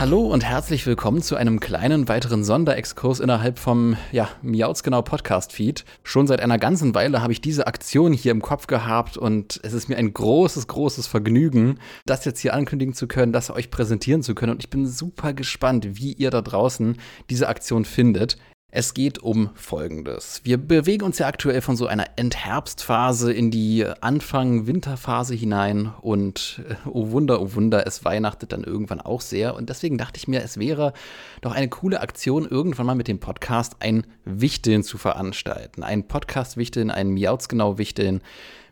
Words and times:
Hallo 0.00 0.22
und 0.22 0.42
herzlich 0.42 0.86
willkommen 0.86 1.20
zu 1.20 1.36
einem 1.36 1.60
kleinen 1.60 2.08
weiteren 2.08 2.42
Sonderexkurs 2.42 3.20
innerhalb 3.20 3.58
vom 3.58 3.98
ja, 4.12 4.30
Miautsgenau 4.40 5.02
Podcast 5.02 5.52
Feed. 5.52 5.84
Schon 6.04 6.26
seit 6.26 6.40
einer 6.40 6.56
ganzen 6.56 6.94
Weile 6.94 7.20
habe 7.20 7.34
ich 7.34 7.42
diese 7.42 7.66
Aktion 7.66 8.14
hier 8.14 8.32
im 8.32 8.40
Kopf 8.40 8.66
gehabt 8.66 9.18
und 9.18 9.60
es 9.62 9.74
ist 9.74 9.90
mir 9.90 9.98
ein 9.98 10.14
großes, 10.14 10.68
großes 10.68 11.06
Vergnügen, 11.06 11.80
das 12.06 12.24
jetzt 12.24 12.40
hier 12.40 12.54
ankündigen 12.54 12.94
zu 12.94 13.08
können, 13.08 13.34
das 13.34 13.50
euch 13.50 13.70
präsentieren 13.70 14.22
zu 14.22 14.34
können 14.34 14.52
und 14.52 14.62
ich 14.62 14.70
bin 14.70 14.86
super 14.86 15.34
gespannt, 15.34 15.86
wie 15.98 16.14
ihr 16.14 16.30
da 16.30 16.40
draußen 16.40 16.96
diese 17.28 17.50
Aktion 17.50 17.84
findet. 17.84 18.38
Es 18.72 18.94
geht 18.94 19.18
um 19.18 19.50
Folgendes. 19.54 20.42
Wir 20.44 20.56
bewegen 20.56 21.04
uns 21.04 21.18
ja 21.18 21.26
aktuell 21.26 21.60
von 21.60 21.76
so 21.76 21.88
einer 21.88 22.06
Entherbstphase 22.14 23.32
in 23.32 23.50
die 23.50 23.84
Anfang-Winterphase 23.84 25.34
hinein 25.34 25.92
und 26.02 26.62
äh, 26.68 26.76
oh 26.88 27.10
Wunder, 27.10 27.42
oh 27.42 27.54
Wunder, 27.54 27.84
es 27.88 28.04
weihnachtet 28.04 28.52
dann 28.52 28.62
irgendwann 28.62 29.00
auch 29.00 29.22
sehr. 29.22 29.56
Und 29.56 29.70
deswegen 29.70 29.98
dachte 29.98 30.18
ich 30.18 30.28
mir, 30.28 30.40
es 30.44 30.56
wäre 30.56 30.92
doch 31.40 31.52
eine 31.52 31.68
coole 31.68 32.00
Aktion, 32.00 32.46
irgendwann 32.46 32.86
mal 32.86 32.94
mit 32.94 33.08
dem 33.08 33.18
Podcast 33.18 33.74
ein 33.80 34.06
Wichteln 34.24 34.84
zu 34.84 34.98
veranstalten. 34.98 35.82
Ein 35.82 36.06
Podcast-Wichteln, 36.06 36.92
ein 36.92 37.10
Miautsgenau-Wichteln 37.10 38.20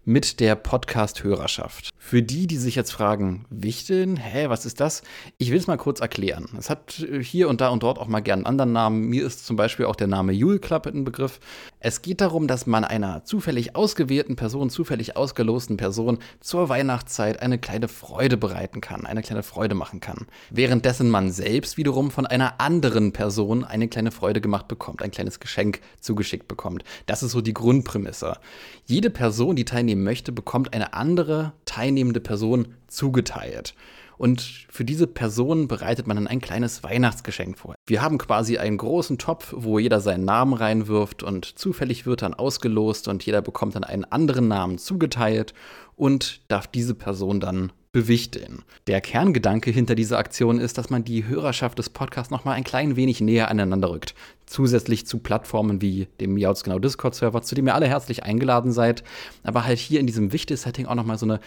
mit 0.05 0.39
der 0.39 0.55
Podcast-Hörerschaft. 0.55 1.91
Für 2.01 2.23
die, 2.23 2.47
die 2.47 2.57
sich 2.57 2.77
jetzt 2.77 2.93
fragen, 2.93 3.45
Wichteln, 3.51 4.17
hä, 4.17 4.49
was 4.49 4.65
ist 4.65 4.79
das? 4.79 5.03
Ich 5.37 5.51
will 5.51 5.59
es 5.59 5.67
mal 5.67 5.77
kurz 5.77 5.99
erklären. 5.99 6.47
Es 6.57 6.71
hat 6.71 7.01
äh, 7.01 7.23
hier 7.23 7.49
und 7.49 7.61
da 7.61 7.69
und 7.69 7.83
dort 7.83 7.99
auch 7.99 8.07
mal 8.07 8.21
gern 8.21 8.39
einen 8.39 8.47
anderen 8.47 8.73
Namen. 8.73 9.09
Mir 9.09 9.27
ist 9.27 9.45
zum 9.45 9.57
Beispiel 9.57 9.85
auch 9.85 9.97
der 9.97 10.07
Name 10.07 10.33
Jule 10.33 10.61
Club 10.61 10.87
ein 10.87 11.03
Begriff. 11.03 11.41
Es 11.81 12.01
geht 12.01 12.21
darum, 12.21 12.47
dass 12.47 12.67
man 12.67 12.85
einer 12.85 13.25
zufällig 13.25 13.75
ausgewählten 13.75 14.37
Person, 14.37 14.71
zufällig 14.71 15.17
ausgelosten 15.17 15.77
Person 15.77 16.19
zur 16.41 16.69
Weihnachtszeit 16.69 17.43
eine 17.43 17.59
kleine 17.59 17.89
Freude 17.89 18.37
bereiten 18.37 18.81
kann, 18.81 19.05
eine 19.05 19.23
kleine 19.23 19.43
Freude 19.43 19.75
machen 19.75 19.99
kann. 19.99 20.27
Währenddessen 20.51 21.11
man 21.11 21.33
selbst 21.33 21.77
wiederum 21.79 22.13
von 22.13 22.27
einer 22.27 22.61
anderen 22.61 23.13
Person 23.13 23.65
eine 23.65 23.89
kleine 23.89 24.13
Freude 24.13 24.41
gemacht 24.41 24.69
bekommt, 24.69 25.03
ein 25.03 25.11
kleines 25.11 25.41
Geschenk 25.41 25.81
zugeschickt 26.01 26.47
bekommt. 26.47 26.85
Das 27.07 27.25
ist 27.25 27.33
so 27.33 27.41
die 27.41 27.55
Grundprämisse. 27.55 28.39
Jede 28.87 29.11
Person, 29.11 29.57
die 29.57 29.65
teilnehmen 29.65 30.05
möchte, 30.05 30.31
bekommt 30.31 30.73
eine 30.73 30.95
andere 30.95 31.53
teilnehmende 31.79 32.21
Person 32.21 32.75
zugeteilt. 32.89 33.75
Und 34.17 34.67
für 34.69 34.85
diese 34.85 35.07
Person 35.07 35.69
bereitet 35.69 36.09
man 36.09 36.17
dann 36.17 36.27
ein 36.27 36.41
kleines 36.41 36.83
Weihnachtsgeschenk 36.83 37.57
vor. 37.57 37.77
Wir 37.87 38.03
haben 38.03 38.19
quasi 38.19 38.59
einen 38.59 38.77
großen 38.77 39.17
Topf, 39.17 39.55
wo 39.57 39.79
jeder 39.79 40.01
seinen 40.01 40.25
Namen 40.25 40.55
reinwirft 40.55 41.23
und 41.23 41.57
zufällig 41.57 42.05
wird 42.05 42.23
dann 42.23 42.35
ausgelost 42.35 43.07
und 43.07 43.25
jeder 43.25 43.43
bekommt 43.43 43.77
dann 43.77 43.85
einen 43.85 44.05
anderen 44.05 44.49
Namen 44.49 44.79
zugeteilt 44.79 45.55
und 45.95 46.41
darf 46.49 46.67
diese 46.67 46.95
Person 46.95 47.39
dann 47.39 47.71
bewichteln. 47.93 48.65
Der 48.87 49.01
Kerngedanke 49.01 49.71
hinter 49.71 49.95
dieser 49.95 50.19
Aktion 50.19 50.61
ist, 50.61 50.79
dass 50.79 50.91
man 50.91 51.05
die 51.05 51.27
Hörerschaft 51.27 51.79
des 51.79 51.89
Podcasts 51.89 52.31
noch 52.31 52.45
mal 52.45 52.53
ein 52.53 52.65
klein 52.65 52.97
wenig 52.97 53.21
näher 53.21 53.51
aneinander 53.51 53.91
rückt. 53.91 54.15
Zusätzlich 54.47 55.07
zu 55.07 55.19
Plattformen 55.19 55.81
wie 55.81 56.07
dem 56.21 56.35
Miauts 56.35 56.65
genau 56.65 56.79
Discord-Server, 56.79 57.41
zu 57.43 57.55
dem 57.55 57.67
ihr 57.67 57.75
alle 57.75 57.89
herzlich 57.89 58.25
eingeladen 58.25 58.73
seid, 58.73 59.05
aber 59.43 59.65
halt 59.65 59.79
hier 59.79 60.01
in 60.01 60.07
diesem 60.07 60.33
Wichtel-Setting 60.33 60.87
auch 60.87 60.95
noch 60.95 61.07
mal 61.07 61.19
so 61.19 61.27
eine 61.27 61.41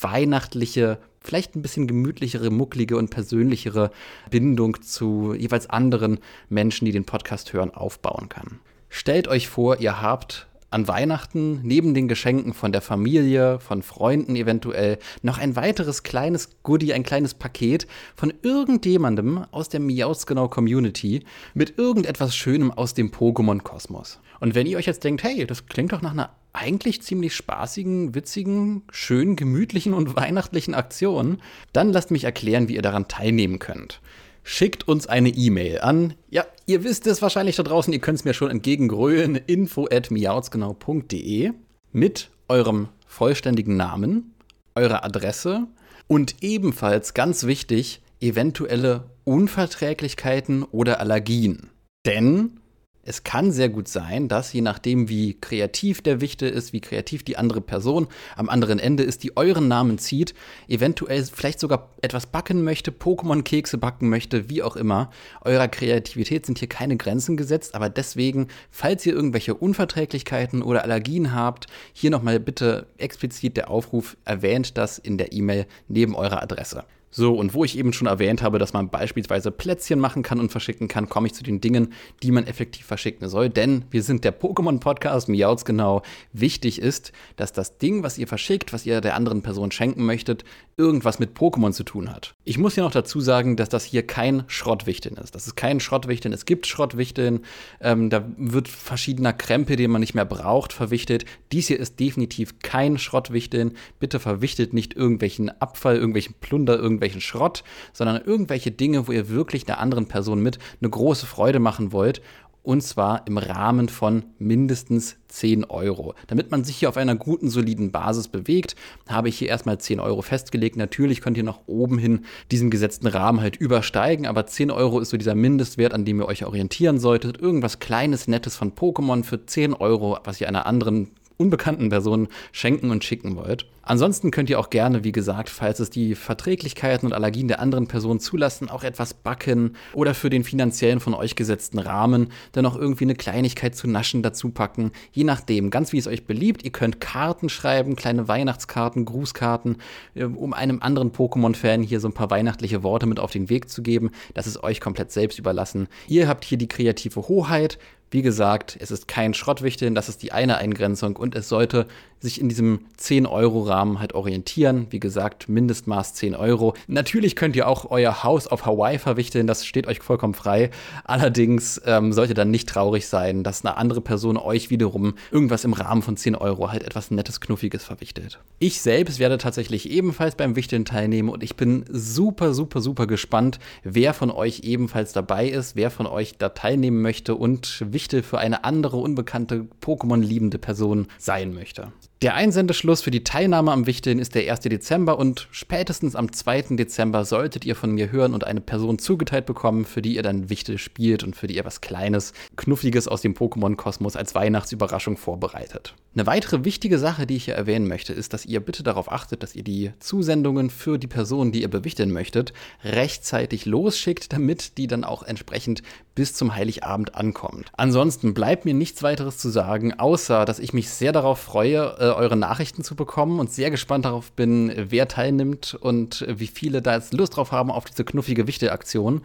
weihnachtliche, 0.00 0.98
vielleicht 1.20 1.56
ein 1.56 1.62
bisschen 1.62 1.86
gemütlichere, 1.86 2.50
mucklige 2.50 2.96
und 2.96 3.10
persönlichere 3.10 3.90
Bindung 4.30 4.82
zu 4.82 5.34
jeweils 5.34 5.68
anderen 5.68 6.18
Menschen, 6.48 6.84
die 6.84 6.92
den 6.92 7.04
Podcast 7.04 7.52
hören, 7.52 7.70
aufbauen 7.70 8.28
kann. 8.28 8.60
Stellt 8.88 9.28
euch 9.28 9.48
vor, 9.48 9.80
ihr 9.80 10.00
habt 10.00 10.46
an 10.74 10.88
Weihnachten 10.88 11.60
neben 11.62 11.94
den 11.94 12.08
Geschenken 12.08 12.52
von 12.52 12.72
der 12.72 12.80
Familie, 12.80 13.60
von 13.60 13.82
Freunden 13.82 14.34
eventuell, 14.34 14.98
noch 15.22 15.38
ein 15.38 15.54
weiteres 15.54 16.02
kleines 16.02 16.50
Goodie, 16.64 16.92
ein 16.92 17.04
kleines 17.04 17.34
Paket 17.34 17.86
von 18.16 18.34
irgendjemandem 18.42 19.44
aus 19.52 19.68
der 19.68 19.78
Miausgenau 19.78 20.48
Community 20.48 21.22
mit 21.54 21.78
irgendetwas 21.78 22.34
Schönem 22.34 22.72
aus 22.72 22.92
dem 22.92 23.12
Pokémon-Kosmos. 23.12 24.18
Und 24.44 24.54
wenn 24.54 24.66
ihr 24.66 24.76
euch 24.76 24.84
jetzt 24.84 25.04
denkt, 25.04 25.22
hey, 25.22 25.46
das 25.46 25.68
klingt 25.68 25.92
doch 25.92 26.02
nach 26.02 26.10
einer 26.10 26.36
eigentlich 26.52 27.00
ziemlich 27.00 27.34
spaßigen, 27.34 28.14
witzigen, 28.14 28.82
schön 28.90 29.36
gemütlichen 29.36 29.94
und 29.94 30.16
weihnachtlichen 30.16 30.74
Aktion, 30.74 31.40
dann 31.72 31.94
lasst 31.94 32.10
mich 32.10 32.24
erklären, 32.24 32.68
wie 32.68 32.74
ihr 32.74 32.82
daran 32.82 33.08
teilnehmen 33.08 33.58
könnt 33.58 34.02
schickt 34.46 34.86
uns 34.86 35.06
eine 35.06 35.30
E-Mail 35.30 35.80
an. 35.80 36.12
Ja, 36.28 36.44
ihr 36.66 36.84
wisst 36.84 37.06
es 37.06 37.22
wahrscheinlich 37.22 37.56
da 37.56 37.62
draußen, 37.62 37.94
ihr 37.94 37.98
könnt 37.98 38.18
es 38.18 38.26
mir 38.26 38.34
schon 38.34 38.50
entgegengrölen. 38.50 39.36
info 39.36 39.88
at 39.90 40.10
miautsgenau.de 40.10 41.52
mit 41.92 42.30
eurem 42.50 42.88
vollständigen 43.06 43.78
Namen, 43.78 44.34
eurer 44.74 45.02
Adresse 45.02 45.66
und 46.08 46.36
ebenfalls 46.42 47.14
ganz 47.14 47.46
wichtig, 47.46 48.02
eventuelle 48.20 49.04
Unverträglichkeiten 49.24 50.62
oder 50.62 51.00
Allergien. 51.00 51.70
Denn 52.04 52.60
es 53.04 53.22
kann 53.22 53.52
sehr 53.52 53.68
gut 53.68 53.88
sein, 53.88 54.28
dass 54.28 54.52
je 54.52 54.60
nachdem, 54.60 55.08
wie 55.08 55.34
kreativ 55.40 56.00
der 56.02 56.20
Wichte 56.20 56.46
ist, 56.46 56.72
wie 56.72 56.80
kreativ 56.80 57.22
die 57.22 57.36
andere 57.36 57.60
Person 57.60 58.08
am 58.36 58.48
anderen 58.48 58.78
Ende 58.78 59.02
ist, 59.02 59.22
die 59.22 59.36
euren 59.36 59.68
Namen 59.68 59.98
zieht, 59.98 60.34
eventuell 60.68 61.24
vielleicht 61.24 61.60
sogar 61.60 61.90
etwas 62.00 62.26
backen 62.26 62.64
möchte, 62.64 62.90
Pokémon-Kekse 62.90 63.78
backen 63.78 64.08
möchte, 64.08 64.48
wie 64.48 64.62
auch 64.62 64.76
immer. 64.76 65.10
Eurer 65.42 65.68
Kreativität 65.68 66.46
sind 66.46 66.58
hier 66.58 66.68
keine 66.68 66.96
Grenzen 66.96 67.36
gesetzt, 67.36 67.74
aber 67.74 67.88
deswegen, 67.88 68.48
falls 68.70 69.04
ihr 69.04 69.14
irgendwelche 69.14 69.54
Unverträglichkeiten 69.54 70.62
oder 70.62 70.82
Allergien 70.82 71.34
habt, 71.34 71.66
hier 71.92 72.10
nochmal 72.10 72.40
bitte 72.40 72.86
explizit 72.98 73.56
der 73.56 73.70
Aufruf, 73.70 74.16
erwähnt 74.24 74.78
das 74.78 74.98
in 74.98 75.18
der 75.18 75.32
E-Mail 75.32 75.66
neben 75.88 76.14
eurer 76.14 76.42
Adresse. 76.42 76.84
So, 77.16 77.32
und 77.34 77.54
wo 77.54 77.62
ich 77.62 77.78
eben 77.78 77.92
schon 77.92 78.08
erwähnt 78.08 78.42
habe, 78.42 78.58
dass 78.58 78.72
man 78.72 78.88
beispielsweise 78.88 79.52
Plätzchen 79.52 80.00
machen 80.00 80.24
kann 80.24 80.40
und 80.40 80.50
verschicken 80.50 80.88
kann, 80.88 81.08
komme 81.08 81.28
ich 81.28 81.34
zu 81.34 81.44
den 81.44 81.60
Dingen, 81.60 81.92
die 82.24 82.32
man 82.32 82.44
effektiv 82.44 82.86
verschicken 82.86 83.28
soll. 83.28 83.50
Denn 83.50 83.84
wir 83.92 84.02
sind 84.02 84.24
der 84.24 84.36
Pokémon-Podcast, 84.36 85.28
Miauts 85.28 85.64
genau. 85.64 86.02
Wichtig 86.32 86.82
ist, 86.82 87.12
dass 87.36 87.52
das 87.52 87.78
Ding, 87.78 88.02
was 88.02 88.18
ihr 88.18 88.26
verschickt, 88.26 88.72
was 88.72 88.84
ihr 88.84 89.00
der 89.00 89.14
anderen 89.14 89.42
Person 89.42 89.70
schenken 89.70 90.04
möchtet, 90.04 90.44
irgendwas 90.76 91.20
mit 91.20 91.38
Pokémon 91.38 91.70
zu 91.70 91.84
tun 91.84 92.10
hat. 92.10 92.34
Ich 92.42 92.58
muss 92.58 92.74
hier 92.74 92.82
noch 92.82 92.90
dazu 92.90 93.20
sagen, 93.20 93.56
dass 93.56 93.68
das 93.68 93.84
hier 93.84 94.04
kein 94.04 94.42
Schrottwichteln 94.48 95.16
ist. 95.16 95.36
Das 95.36 95.46
ist 95.46 95.54
kein 95.54 95.78
Schrottwichteln. 95.78 96.34
Es 96.34 96.46
gibt 96.46 96.66
Schrottwichteln. 96.66 97.42
Ähm, 97.80 98.10
da 98.10 98.28
wird 98.36 98.66
verschiedener 98.66 99.32
Krempel, 99.32 99.76
den 99.76 99.92
man 99.92 100.00
nicht 100.00 100.14
mehr 100.14 100.24
braucht, 100.24 100.72
verwichtet. 100.72 101.26
Dies 101.52 101.68
hier 101.68 101.78
ist 101.78 102.00
definitiv 102.00 102.58
kein 102.58 102.98
Schrottwichteln. 102.98 103.76
Bitte 104.00 104.18
verwichtet 104.18 104.72
nicht 104.72 104.94
irgendwelchen 104.94 105.48
Abfall, 105.60 105.94
irgendwelchen 105.94 106.34
Plunder, 106.40 106.76
irgendwelchen 106.76 107.03
irgendwelchen 107.04 107.20
Schrott, 107.20 107.64
sondern 107.92 108.22
irgendwelche 108.22 108.70
Dinge, 108.70 109.06
wo 109.06 109.12
ihr 109.12 109.28
wirklich 109.28 109.64
der 109.64 109.78
anderen 109.78 110.06
Person 110.06 110.42
mit 110.42 110.58
eine 110.80 110.90
große 110.90 111.26
Freude 111.26 111.58
machen 111.60 111.92
wollt. 111.92 112.22
Und 112.62 112.80
zwar 112.80 113.26
im 113.26 113.36
Rahmen 113.36 113.90
von 113.90 114.24
mindestens 114.38 115.16
10 115.28 115.64
Euro. 115.66 116.14
Damit 116.28 116.50
man 116.50 116.64
sich 116.64 116.76
hier 116.76 116.88
auf 116.88 116.96
einer 116.96 117.14
guten, 117.14 117.50
soliden 117.50 117.92
Basis 117.92 118.26
bewegt, 118.26 118.74
habe 119.06 119.28
ich 119.28 119.36
hier 119.36 119.48
erstmal 119.48 119.76
10 119.76 120.00
Euro 120.00 120.22
festgelegt. 120.22 120.78
Natürlich 120.78 121.20
könnt 121.20 121.36
ihr 121.36 121.42
nach 121.42 121.60
oben 121.66 121.98
hin 121.98 122.24
diesen 122.50 122.70
gesetzten 122.70 123.06
Rahmen 123.06 123.42
halt 123.42 123.56
übersteigen, 123.56 124.24
aber 124.24 124.46
10 124.46 124.70
Euro 124.70 124.98
ist 125.00 125.10
so 125.10 125.18
dieser 125.18 125.34
Mindestwert, 125.34 125.92
an 125.92 126.06
dem 126.06 126.22
ihr 126.22 126.26
euch 126.26 126.46
orientieren 126.46 126.98
solltet. 126.98 127.38
Irgendwas 127.38 127.80
Kleines, 127.80 128.28
Nettes 128.28 128.56
von 128.56 128.72
Pokémon 128.72 129.24
für 129.24 129.44
10 129.44 129.74
Euro, 129.74 130.16
was 130.24 130.40
ihr 130.40 130.48
einer 130.48 130.64
anderen 130.64 131.10
unbekannten 131.36 131.90
Personen 131.90 132.28
schenken 132.52 132.90
und 132.90 133.04
schicken 133.04 133.36
wollt. 133.36 133.66
Ansonsten 133.84 134.30
könnt 134.30 134.50
ihr 134.50 134.58
auch 134.58 134.70
gerne, 134.70 135.04
wie 135.04 135.12
gesagt, 135.12 135.50
falls 135.50 135.80
es 135.80 135.90
die 135.90 136.14
Verträglichkeiten 136.14 137.06
und 137.06 137.12
Allergien 137.12 137.48
der 137.48 137.60
anderen 137.60 137.86
Person 137.86 138.20
zulassen, 138.20 138.70
auch 138.70 138.82
etwas 138.82 139.14
backen 139.14 139.76
oder 139.92 140.14
für 140.14 140.30
den 140.30 140.44
finanziellen 140.44 141.00
von 141.00 141.14
euch 141.14 141.36
gesetzten 141.36 141.78
Rahmen 141.78 142.30
dann 142.52 142.66
auch 142.66 142.76
irgendwie 142.76 143.04
eine 143.04 143.14
Kleinigkeit 143.14 143.76
zu 143.76 143.88
naschen 143.88 144.22
dazu 144.22 144.50
packen. 144.50 144.92
Je 145.12 145.24
nachdem, 145.24 145.70
ganz 145.70 145.92
wie 145.92 145.98
es 145.98 146.06
euch 146.06 146.26
beliebt. 146.26 146.64
Ihr 146.64 146.72
könnt 146.72 147.00
Karten 147.00 147.48
schreiben, 147.48 147.96
kleine 147.96 148.28
Weihnachtskarten, 148.28 149.04
Grußkarten, 149.04 149.76
äh, 150.14 150.24
um 150.24 150.52
einem 150.52 150.80
anderen 150.80 151.12
Pokémon-Fan 151.12 151.82
hier 151.82 152.00
so 152.00 152.08
ein 152.08 152.14
paar 152.14 152.30
weihnachtliche 152.30 152.82
Worte 152.82 153.06
mit 153.06 153.20
auf 153.20 153.30
den 153.30 153.50
Weg 153.50 153.68
zu 153.68 153.82
geben. 153.82 154.10
Das 154.32 154.46
ist 154.46 154.62
euch 154.62 154.80
komplett 154.80 155.12
selbst 155.12 155.38
überlassen. 155.38 155.88
Ihr 156.08 156.28
habt 156.28 156.44
hier 156.44 156.58
die 156.58 156.68
kreative 156.68 157.28
Hoheit. 157.28 157.78
Wie 158.14 158.22
gesagt, 158.22 158.78
es 158.78 158.92
ist 158.92 159.08
kein 159.08 159.34
Schrottwichteln, 159.34 159.96
das 159.96 160.08
ist 160.08 160.22
die 160.22 160.30
eine 160.30 160.58
Eingrenzung 160.58 161.16
und 161.16 161.34
es 161.34 161.48
sollte 161.48 161.88
sich 162.20 162.40
in 162.40 162.48
diesem 162.48 162.86
10-Euro-Rahmen 162.96 163.73
halt 163.74 164.14
orientieren. 164.14 164.86
Wie 164.90 165.00
gesagt, 165.00 165.48
Mindestmaß 165.48 166.14
10 166.14 166.34
Euro. 166.34 166.74
Natürlich 166.86 167.36
könnt 167.36 167.56
ihr 167.56 167.66
auch 167.68 167.90
euer 167.90 168.22
Haus 168.22 168.46
auf 168.46 168.66
Hawaii 168.66 168.98
verwichteln, 168.98 169.46
das 169.46 169.66
steht 169.66 169.86
euch 169.86 170.00
vollkommen 170.00 170.34
frei. 170.34 170.70
Allerdings 171.04 171.80
ähm, 171.84 172.12
sollte 172.12 172.34
dann 172.34 172.50
nicht 172.50 172.68
traurig 172.68 173.06
sein, 173.06 173.42
dass 173.42 173.64
eine 173.64 173.76
andere 173.76 174.00
Person 174.00 174.36
euch 174.36 174.70
wiederum 174.70 175.14
irgendwas 175.30 175.64
im 175.64 175.72
Rahmen 175.72 176.02
von 176.02 176.16
10 176.16 176.36
Euro 176.36 176.70
halt 176.70 176.84
etwas 176.84 177.10
Nettes, 177.10 177.40
Knuffiges 177.40 177.84
verwichtelt. 177.84 178.38
Ich 178.58 178.80
selbst 178.80 179.18
werde 179.18 179.38
tatsächlich 179.38 179.90
ebenfalls 179.90 180.36
beim 180.36 180.56
Wichteln 180.56 180.84
teilnehmen 180.84 181.28
und 181.28 181.42
ich 181.42 181.56
bin 181.56 181.84
super, 181.90 182.54
super, 182.54 182.80
super 182.80 183.06
gespannt, 183.06 183.58
wer 183.82 184.14
von 184.14 184.30
euch 184.30 184.60
ebenfalls 184.60 185.12
dabei 185.12 185.48
ist, 185.48 185.76
wer 185.76 185.90
von 185.90 186.06
euch 186.06 186.38
da 186.38 186.50
teilnehmen 186.50 187.02
möchte 187.02 187.34
und 187.34 187.84
Wichtel 187.92 188.22
für 188.22 188.38
eine 188.38 188.64
andere 188.64 188.98
unbekannte 188.98 189.66
Pokémon-liebende 189.82 190.58
Person 190.58 191.08
sein 191.18 191.52
möchte. 191.54 191.92
Der 192.24 192.36
Einsendeschluss 192.36 193.02
für 193.02 193.10
die 193.10 193.22
Teilnahme 193.22 193.70
am 193.70 193.86
Wichteln 193.86 194.18
ist 194.18 194.34
der 194.34 194.50
1. 194.50 194.60
Dezember 194.60 195.18
und 195.18 195.46
spätestens 195.50 196.16
am 196.16 196.32
2. 196.32 196.74
Dezember 196.74 197.26
solltet 197.26 197.66
ihr 197.66 197.76
von 197.76 197.90
mir 197.90 198.10
hören 198.10 198.32
und 198.32 198.46
eine 198.46 198.62
Person 198.62 198.98
zugeteilt 198.98 199.44
bekommen, 199.44 199.84
für 199.84 200.00
die 200.00 200.14
ihr 200.14 200.22
dann 200.22 200.48
Wichtel 200.48 200.78
spielt 200.78 201.22
und 201.22 201.36
für 201.36 201.48
die 201.48 201.56
ihr 201.56 201.66
was 201.66 201.82
Kleines, 201.82 202.32
Knuffiges 202.56 203.08
aus 203.08 203.20
dem 203.20 203.34
Pokémon-Kosmos 203.34 204.16
als 204.16 204.34
Weihnachtsüberraschung 204.34 205.18
vorbereitet. 205.18 205.96
Eine 206.14 206.26
weitere 206.26 206.64
wichtige 206.64 206.98
Sache, 206.98 207.26
die 207.26 207.36
ich 207.36 207.44
hier 207.44 207.56
erwähnen 207.56 207.88
möchte, 207.88 208.14
ist, 208.14 208.32
dass 208.32 208.46
ihr 208.46 208.60
bitte 208.60 208.84
darauf 208.84 209.12
achtet, 209.12 209.42
dass 209.42 209.54
ihr 209.54 209.64
die 209.64 209.92
Zusendungen 209.98 210.70
für 210.70 210.96
die 210.96 211.08
Person, 211.08 211.52
die 211.52 211.60
ihr 211.60 211.68
bewichteln 211.68 212.10
möchtet, 212.10 212.54
rechtzeitig 212.84 213.66
losschickt, 213.66 214.32
damit 214.32 214.78
die 214.78 214.86
dann 214.86 215.04
auch 215.04 215.24
entsprechend 215.24 215.82
bis 216.14 216.32
zum 216.32 216.54
Heiligabend 216.54 217.16
ankommt. 217.16 217.70
Ansonsten 217.76 218.32
bleibt 218.32 218.64
mir 218.64 218.74
nichts 218.74 219.02
weiteres 219.02 219.38
zu 219.38 219.50
sagen, 219.50 219.98
außer 219.98 220.44
dass 220.44 220.60
ich 220.60 220.72
mich 220.72 220.88
sehr 220.88 221.12
darauf 221.12 221.40
freue, 221.40 221.96
äh, 221.98 222.13
eure 222.16 222.36
Nachrichten 222.36 222.84
zu 222.84 222.94
bekommen 222.94 223.40
und 223.40 223.50
sehr 223.50 223.70
gespannt 223.70 224.04
darauf 224.04 224.32
bin, 224.32 224.72
wer 224.76 225.08
teilnimmt 225.08 225.76
und 225.80 226.24
wie 226.28 226.46
viele 226.46 226.82
da 226.82 226.94
jetzt 226.94 227.14
Lust 227.14 227.36
drauf 227.36 227.52
haben 227.52 227.70
auf 227.70 227.84
diese 227.84 228.04
knuffige 228.04 228.46
Wichte-Aktion. 228.46 229.22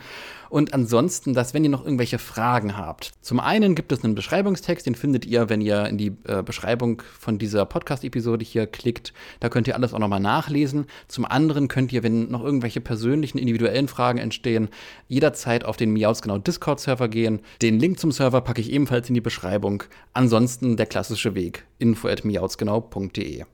Und 0.49 0.73
ansonsten, 0.73 1.33
dass 1.33 1.53
wenn 1.53 1.63
ihr 1.63 1.69
noch 1.69 1.85
irgendwelche 1.85 2.17
Fragen 2.17 2.75
habt. 2.75 3.11
Zum 3.21 3.39
einen 3.39 3.75
gibt 3.75 3.91
es 3.91 4.03
einen 4.03 4.15
Beschreibungstext, 4.15 4.85
den 4.85 4.95
findet 4.95 5.25
ihr, 5.25 5.47
wenn 5.47 5.61
ihr 5.61 5.85
in 5.85 5.97
die 5.97 6.11
äh, 6.23 6.41
Beschreibung 6.41 7.03
von 7.19 7.37
dieser 7.37 7.65
Podcast-Episode 7.65 8.43
hier 8.43 8.65
klickt. 8.65 9.13
Da 9.39 9.49
könnt 9.49 9.67
ihr 9.67 9.75
alles 9.75 9.93
auch 9.93 9.99
nochmal 9.99 10.19
nachlesen. 10.19 10.87
Zum 11.07 11.25
anderen 11.25 11.67
könnt 11.67 11.93
ihr, 11.93 12.01
wenn 12.01 12.31
noch 12.31 12.43
irgendwelche 12.43 12.81
persönlichen, 12.81 13.37
individuellen 13.37 13.87
Fragen 13.87 14.17
entstehen, 14.17 14.69
jederzeit 15.07 15.65
auf 15.65 15.77
den 15.77 15.91
Miaus 15.93 16.21
genau 16.23 16.39
Discord-Server 16.39 17.07
gehen. 17.07 17.41
Den 17.61 17.79
Link 17.79 17.99
zum 17.99 18.11
Server 18.11 18.41
packe 18.41 18.61
ich 18.61 18.71
ebenfalls 18.71 19.07
in 19.07 19.13
die 19.13 19.21
Beschreibung. 19.21 19.83
Ansonsten 20.13 20.77
der 20.77 20.87
klassische 20.87 21.35
Weg, 21.35 21.65
info.miauzgenau.de. 22.79 23.45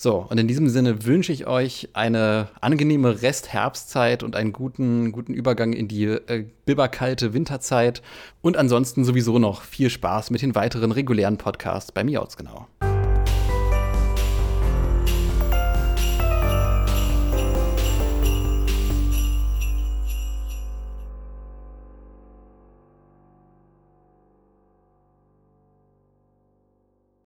So, 0.00 0.24
und 0.30 0.38
in 0.38 0.46
diesem 0.46 0.68
Sinne 0.68 1.06
wünsche 1.06 1.32
ich 1.32 1.48
euch 1.48 1.88
eine 1.92 2.50
angenehme 2.60 3.20
Restherbstzeit 3.20 4.22
und 4.22 4.36
einen 4.36 4.52
guten, 4.52 5.10
guten 5.10 5.34
Übergang 5.34 5.72
in 5.72 5.88
die 5.88 6.04
äh, 6.04 6.44
bibberkalte 6.66 7.34
Winterzeit. 7.34 8.00
Und 8.40 8.56
ansonsten 8.56 9.04
sowieso 9.04 9.40
noch 9.40 9.62
viel 9.62 9.90
Spaß 9.90 10.30
mit 10.30 10.42
den 10.42 10.54
weiteren 10.54 10.92
regulären 10.92 11.36
Podcasts 11.36 11.90
bei 11.90 12.04
Miauts 12.04 12.36
genau. 12.36 12.68